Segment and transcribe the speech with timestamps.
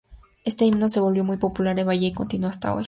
[0.45, 2.79] Este himno se volvió muy popular en Bahía y continúa hasta hoy.